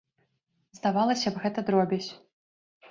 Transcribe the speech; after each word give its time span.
Здавалася 0.79 1.27
б, 1.37 1.45
гэта 1.45 1.59
дробязь. 1.69 2.11